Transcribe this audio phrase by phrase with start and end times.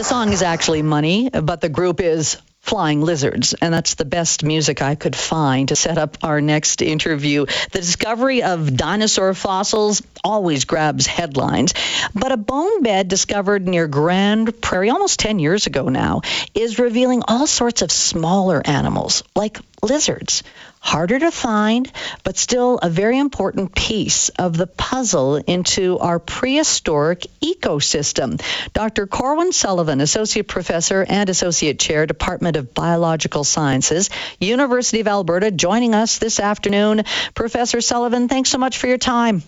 [0.00, 4.42] The song is actually Money, but the group is Flying Lizards, and that's the best
[4.42, 7.44] music I could find to set up our next interview.
[7.72, 11.74] The discovery of dinosaur fossils always grabs headlines,
[12.14, 16.22] but a bone bed discovered near Grande Prairie almost 10 years ago now
[16.54, 20.42] is revealing all sorts of smaller animals, like lizards.
[20.82, 21.90] Harder to find,
[22.24, 28.40] but still a very important piece of the puzzle into our prehistoric ecosystem.
[28.72, 29.06] Dr.
[29.06, 34.08] Corwin Sullivan, Associate Professor and Associate Chair, Department of Biological Sciences,
[34.38, 37.02] University of Alberta, joining us this afternoon.
[37.34, 39.42] Professor Sullivan, thanks so much for your time.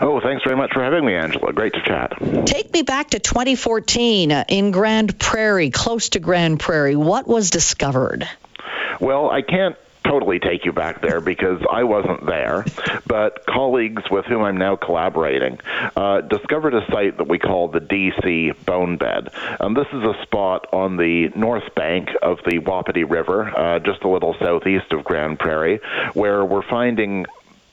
[0.00, 1.52] Oh, thanks very much for having me, Angela.
[1.52, 2.12] Great to chat.
[2.46, 6.96] Take me back to 2014 uh, in Grande Prairie, close to Grande Prairie.
[6.96, 8.28] What was discovered?
[9.02, 9.74] Well, I can't
[10.04, 12.64] totally take you back there because I wasn't there,
[13.04, 15.58] but colleagues with whom I'm now collaborating
[15.96, 19.30] uh, discovered a site that we call the DC Bone Bed.
[19.58, 24.04] And this is a spot on the north bank of the Wapiti River, uh, just
[24.04, 25.80] a little southeast of Grande Prairie,
[26.14, 27.26] where we're finding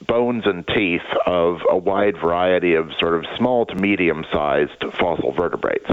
[0.10, 5.32] bones and teeth of a wide variety of sort of small to medium sized fossil
[5.32, 5.86] vertebrates.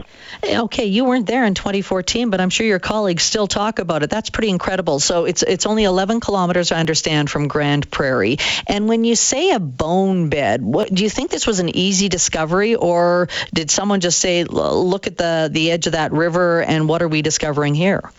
[0.43, 4.03] Eh, okay, you weren't there in 2014, but I'm sure your colleagues still talk about
[4.03, 4.11] it.
[4.11, 4.99] That's pretty incredible.
[5.01, 8.39] So it's it's only 11 kilometers, I understand, from Grande Prairie.
[8.67, 12.09] And when you say a bone bed, what do you think this was an easy
[12.09, 16.89] discovery, or did someone just say, look at the the edge of that river, and
[16.89, 18.11] what are we discovering here?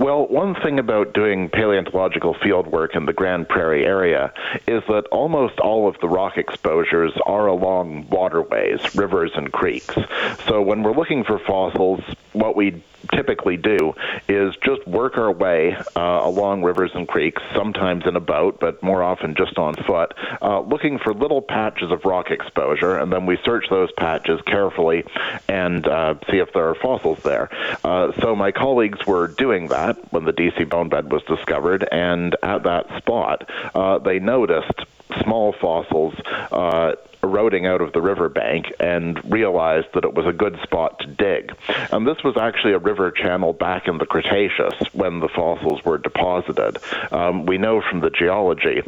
[0.00, 4.32] Well, one thing about doing paleontological field work in the Grande Prairie area
[4.66, 9.94] is that almost all of the rock exposures are along waterways, rivers, and creeks.
[10.48, 12.00] So when we're looking for fossils,
[12.32, 13.94] what we typically do
[14.28, 18.82] is just work our way uh, along rivers and creeks, sometimes in a boat, but
[18.82, 23.26] more often just on foot, uh, looking for little patches of rock exposure, and then
[23.26, 25.04] we search those patches carefully
[25.48, 27.50] and uh, see if there are fossils there.
[27.90, 32.36] Uh, so my colleagues were doing that when the DC bone bed was discovered, and
[32.40, 34.84] at that spot, uh, they noticed
[35.24, 36.14] small fossils
[36.52, 41.08] uh, eroding out of the riverbank and realized that it was a good spot to
[41.08, 41.52] dig.
[41.90, 45.98] And this was actually a river channel back in the Cretaceous when the fossils were
[45.98, 46.78] deposited.
[47.10, 48.82] Um, we know from the geology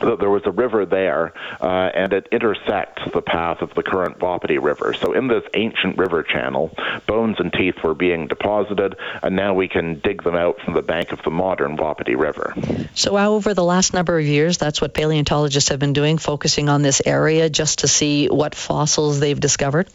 [0.00, 4.20] that there was a river there, uh, and it intersects the path of the current
[4.20, 4.94] Wapiti River.
[4.94, 6.70] So, in this ancient river channel,
[7.06, 10.82] bones and teeth were being deposited, and now we can dig them out from the
[10.82, 12.54] bank of the modern Wapiti River.
[12.94, 16.82] So, over the last number of years, that's what paleontologists have been doing, focusing on
[16.82, 19.88] this area just to see what fossils they've discovered?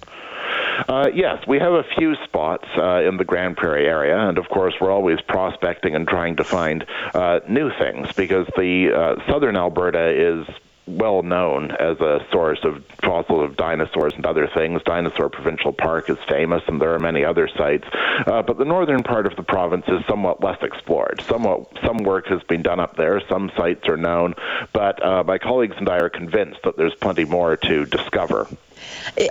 [0.87, 4.49] Uh, yes, we have a few spots uh, in the Grande Prairie area, and of
[4.49, 9.55] course, we're always prospecting and trying to find uh, new things because the uh, southern
[9.55, 10.47] Alberta is
[10.87, 14.81] well known as a source of fossils of dinosaurs and other things.
[14.83, 17.85] Dinosaur Provincial Park is famous, and there are many other sites.
[18.25, 21.21] Uh, but the northern part of the province is somewhat less explored.
[21.27, 23.21] Somewhat, some work has been done up there.
[23.27, 24.35] Some sites are known,
[24.73, 28.47] but uh, my colleagues and I are convinced that there's plenty more to discover.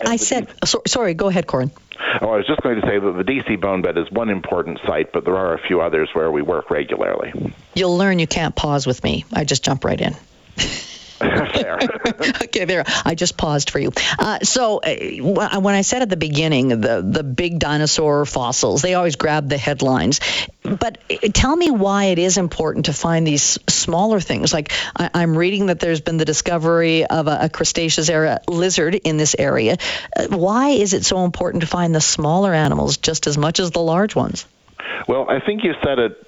[0.04, 1.70] I said, so, sorry, go ahead, Corwin.
[2.20, 4.80] Oh, I was just going to say that the DC bone bed is one important
[4.86, 7.52] site, but there are a few others where we work regularly.
[7.74, 9.24] You'll learn you can't pause with me.
[9.32, 10.16] I just jump right in.
[12.42, 12.84] okay, there.
[13.04, 13.92] I just paused for you.
[14.18, 18.94] Uh, so, uh, when I said at the beginning, the the big dinosaur fossils, they
[18.94, 20.20] always grab the headlines.
[20.62, 24.52] But uh, tell me why it is important to find these smaller things.
[24.52, 28.94] Like I, am reading that there's been the discovery of a, a Cretaceous era lizard
[28.94, 29.76] in this area.
[30.16, 33.70] Uh, why is it so important to find the smaller animals just as much as
[33.70, 34.46] the large ones?
[35.06, 36.26] Well, I think you said it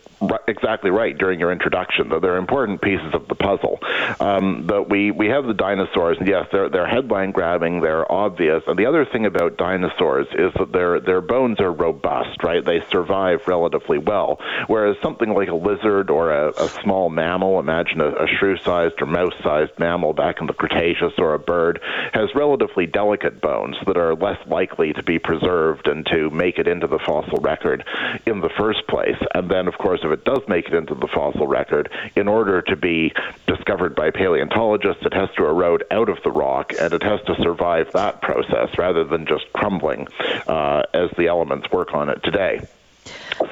[0.49, 2.09] exactly right during your introduction.
[2.09, 3.79] Though they're important pieces of the puzzle.
[4.21, 7.81] Um, but we we have the dinosaurs, and yes, they're they're headline grabbing.
[7.81, 8.63] They're obvious.
[8.67, 12.43] And the other thing about dinosaurs is that their their bones are robust.
[12.43, 14.41] Right, they survive relatively well.
[14.67, 19.07] Whereas something like a lizard or a, a small mammal, imagine a, a shrew-sized or
[19.07, 21.81] mouse-sized mammal back in the Cretaceous, or a bird,
[22.13, 26.69] has relatively delicate bones that are less likely to be preserved and to make it
[26.69, 27.85] into the fossil record
[28.27, 29.17] in the first place.
[29.35, 32.63] And then, of course if it does make it into the fossil record, in order
[32.63, 33.13] to be
[33.47, 37.35] discovered by paleontologists, it has to erode out of the rock and it has to
[37.43, 40.07] survive that process rather than just crumbling
[40.47, 42.67] uh, as the elements work on it today.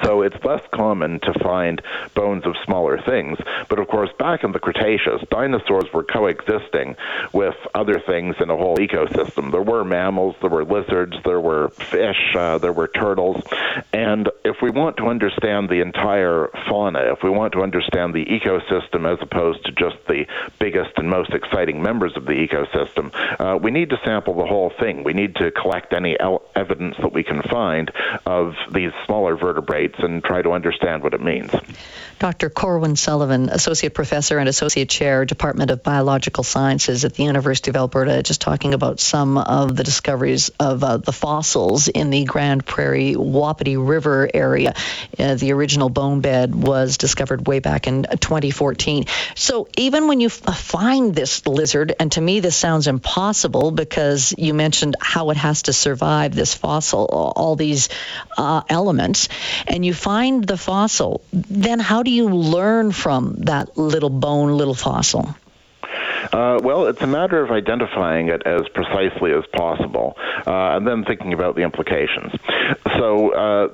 [0.03, 1.81] So it's less common to find
[2.13, 3.37] bones of smaller things.
[3.69, 6.95] But of course, back in the Cretaceous, dinosaurs were coexisting
[7.33, 9.51] with other things in a whole ecosystem.
[9.51, 13.43] There were mammals, there were lizards, there were fish, uh, there were turtles.
[13.93, 18.25] And if we want to understand the entire fauna, if we want to understand the
[18.25, 20.25] ecosystem as opposed to just the
[20.59, 24.71] biggest and most exciting members of the ecosystem, uh, we need to sample the whole
[24.79, 25.03] thing.
[25.03, 27.91] We need to collect any el- evidence that we can find
[28.25, 31.51] of these smaller vertebrates and try to understand what it means.
[32.17, 32.49] Dr.
[32.49, 37.75] Corwin Sullivan, Associate Professor and Associate Chair, Department of Biological Sciences at the University of
[37.75, 42.65] Alberta, just talking about some of the discoveries of uh, the fossils in the Grande
[42.65, 44.73] Prairie Wapiti River area.
[45.19, 49.05] Uh, the original bone bed was discovered way back in 2014.
[49.35, 54.33] So even when you f- find this lizard, and to me this sounds impossible because
[54.37, 57.89] you mentioned how it has to survive this fossil, all these
[58.37, 59.27] uh, elements,
[59.67, 64.75] and you find the fossil, then how do you learn from that little bone, little
[64.75, 65.35] fossil?
[66.31, 71.03] Uh, well, it's a matter of identifying it as precisely as possible uh, and then
[71.03, 72.33] thinking about the implications.
[72.97, 73.67] So, uh,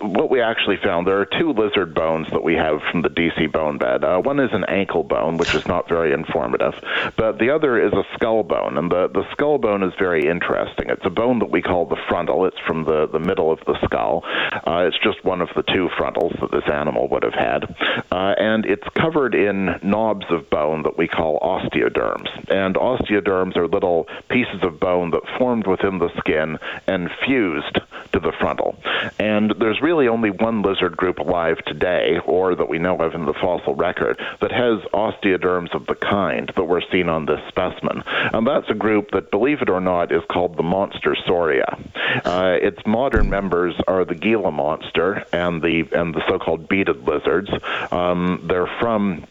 [0.00, 3.50] what we actually found there are two lizard bones that we have from the DC
[3.52, 4.04] bone bed.
[4.04, 6.74] Uh, one is an ankle bone, which is not very informative,
[7.16, 8.76] but the other is a skull bone.
[8.76, 10.90] And the, the skull bone is very interesting.
[10.90, 13.78] It's a bone that we call the frontal, it's from the, the middle of the
[13.84, 14.22] skull.
[14.24, 17.64] Uh, it's just one of the two frontals that this animal would have had.
[18.10, 22.28] Uh, and it's covered in knobs of bone that we call osteoderms osteoderms.
[22.50, 27.80] And osteoderms are little pieces of bone that formed within the skin and fused
[28.12, 28.76] to the frontal.
[29.18, 33.26] And there's really only one lizard group alive today, or that we know of in
[33.26, 38.02] the fossil record, that has osteoderms of the kind that were seen on this specimen.
[38.32, 41.78] And that's a group that, believe it or not, is called the Monstersauria.
[42.24, 47.50] Uh, its modern members are the Gila monster and the and the so-called beaded lizards.
[47.90, 49.26] Um, they're from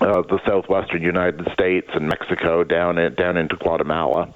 [0.00, 4.32] uh, the southwestern United States and Mexico down in, down into Guatemala,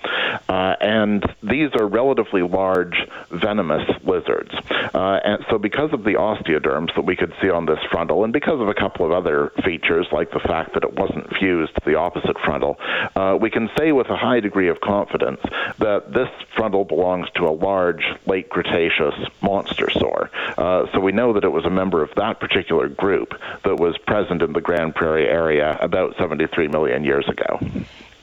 [1.56, 2.96] these are relatively large
[3.30, 4.52] venomous lizards.
[4.94, 8.32] Uh, and so, because of the osteoderms that we could see on this frontal, and
[8.32, 11.80] because of a couple of other features like the fact that it wasn't fused to
[11.86, 12.78] the opposite frontal,
[13.16, 15.40] uh, we can say with a high degree of confidence
[15.78, 20.28] that this frontal belongs to a large late Cretaceous monstersaur.
[20.58, 23.96] Uh, so we know that it was a member of that particular group that was
[23.98, 27.58] present in the Grande Prairie area about 73 million years ago.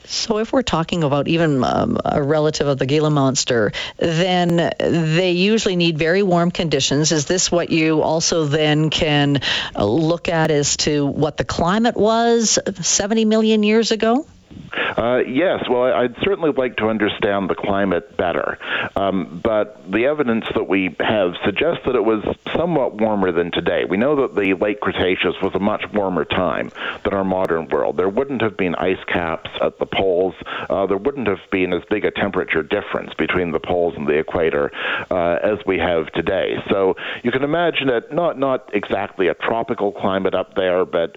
[0.06, 5.32] So, if we're talking about even um, a relative of the Gila monster, then they
[5.32, 7.10] usually need very warm conditions.
[7.10, 9.40] Is this what you also then can
[9.78, 14.26] look at as to what the climate was 70 million years ago?
[14.76, 18.58] Uh, yes, well, I'd certainly like to understand the climate better.
[18.96, 22.24] Um, but the evidence that we have suggests that it was
[22.54, 23.84] somewhat warmer than today.
[23.84, 26.70] We know that the late Cretaceous was a much warmer time
[27.04, 27.96] than our modern world.
[27.96, 30.34] There wouldn't have been ice caps at the poles.
[30.68, 34.18] Uh, there wouldn't have been as big a temperature difference between the poles and the
[34.18, 34.70] equator
[35.10, 36.56] uh, as we have today.
[36.68, 41.16] So you can imagine it not not exactly a tropical climate up there, but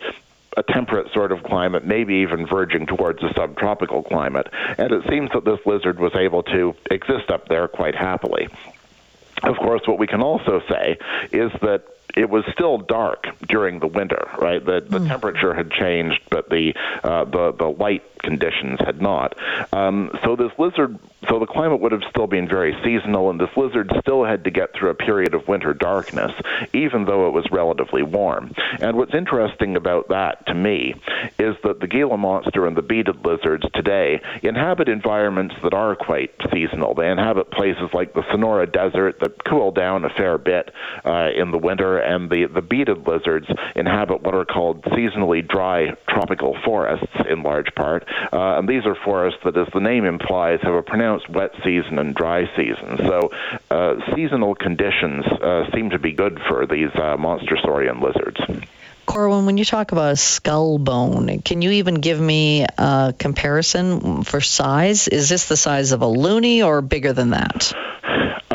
[0.57, 4.47] a temperate sort of climate, maybe even verging towards a subtropical climate.
[4.77, 8.49] And it seems that this lizard was able to exist up there quite happily.
[9.43, 10.97] Of course, what we can also say
[11.31, 11.83] is that
[12.15, 14.63] it was still dark during the winter, right?
[14.63, 15.07] The the mm.
[15.07, 16.73] temperature had changed, but the
[17.03, 19.37] uh, the the light conditions had not.
[19.71, 20.97] Um, so this lizard,
[21.29, 24.51] so the climate would have still been very seasonal, and this lizard still had to
[24.51, 26.31] get through a period of winter darkness,
[26.73, 28.53] even though it was relatively warm.
[28.79, 30.95] And what's interesting about that to me
[31.39, 36.31] is that the Gila monster and the beaded lizards today inhabit environments that are quite
[36.51, 36.93] seasonal.
[36.93, 40.71] They inhabit places like the Sonora Desert that cool down a fair bit
[41.05, 45.95] uh, in the winter, and the the beaded lizards inhabit what are called seasonally dry
[46.07, 48.05] tropical forests in large part.
[48.31, 51.99] Uh, and these are forests that, as the name implies, have a pronounced wet season
[51.99, 52.97] and dry season.
[52.97, 53.31] So
[53.69, 58.39] uh, seasonal conditions uh, seem to be good for these uh, monstersaurian lizards.
[59.05, 64.23] Corwin, when you talk about a skull bone, can you even give me a comparison
[64.23, 65.07] for size?
[65.07, 67.73] Is this the size of a loonie or bigger than that?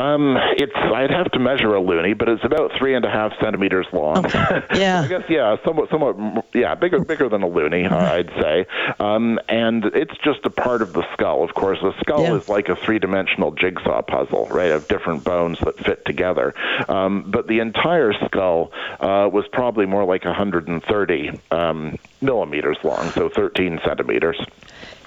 [0.03, 3.31] Um, it's I'd have to measure a loonie, but it's about three and a half
[3.41, 4.25] centimeters long.
[4.25, 4.61] Okay.
[4.73, 5.01] Yeah.
[5.01, 8.65] I guess yeah, somewhat somewhat yeah, bigger bigger than a loonie, uh, I'd say.
[8.99, 11.43] Um, and it's just a part of the skull.
[11.43, 12.35] Of course, the skull yeah.
[12.35, 16.53] is like a three-dimensional jigsaw puzzle, right, of different bones that fit together.
[16.89, 23.29] Um, but the entire skull uh, was probably more like 130 um, millimeters long, so
[23.29, 24.39] 13 centimeters.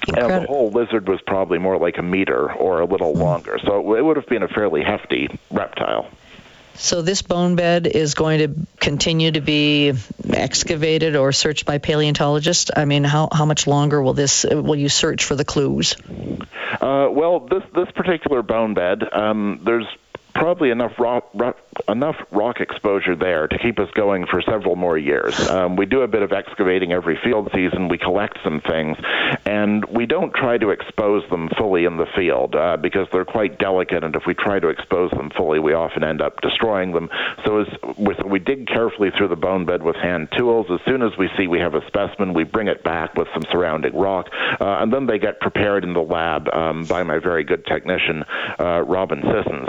[0.07, 0.35] Incredible.
[0.35, 3.19] And the whole lizard was probably more like a meter or a little mm.
[3.19, 3.59] longer.
[3.65, 6.09] So it would have been a fairly hefty reptile.
[6.75, 9.95] So this bone bed is going to continue to be
[10.29, 12.71] excavated or searched by paleontologists.
[12.75, 15.97] I mean, how, how much longer will this will you search for the clues?
[16.81, 19.87] Uh, well, this this particular bone bed, um, there's
[20.37, 21.57] probably enough rock, rock,
[21.89, 25.49] enough rock exposure there to keep us going for several more years.
[25.49, 27.89] Um, we do a bit of excavating every field season.
[27.89, 28.97] We collect some things,
[29.45, 33.59] and we don't try to expose them fully in the field uh, because they're quite
[33.59, 34.05] delicate.
[34.05, 37.09] And if we try to expose them fully, we often end up destroying them.
[37.45, 40.67] So as with, we dig carefully through the bone bed with hand tools.
[40.71, 43.43] As soon as we see we have a specimen, we bring it back with some
[43.51, 44.29] surrounding rock,
[44.61, 48.25] uh, and then they get prepared in the lab um, by my very good technician,
[48.59, 49.69] uh, Robin Sissons.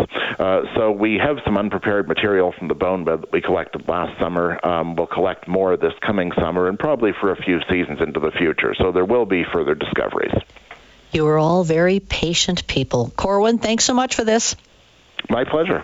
[0.58, 4.20] Uh, so we have some unprepared material from the bone bed that we collected last
[4.20, 4.60] summer.
[4.66, 8.32] Um, we'll collect more this coming summer and probably for a few seasons into the
[8.32, 8.74] future.
[8.76, 10.34] So there will be further discoveries.
[11.12, 13.12] You are all very patient people.
[13.16, 14.56] Corwin, thanks so much for this.
[15.30, 15.84] My pleasure.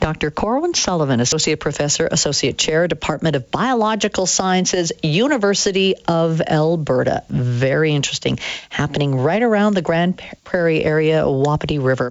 [0.00, 0.30] Dr.
[0.30, 7.22] Corwin Sullivan, Associate Professor, Associate Chair, Department of Biological Sciences, University of Alberta.
[7.28, 8.38] Very interesting.
[8.70, 12.08] Happening right around the Grande Prairie area, Wapiti River.